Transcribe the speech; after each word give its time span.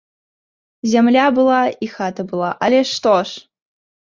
Зямля 0.93 1.25
была, 1.37 1.59
і 1.83 1.91
хата 1.95 2.27
была, 2.33 2.51
але 2.69 2.79
што 2.95 3.15
ж! 3.31 3.39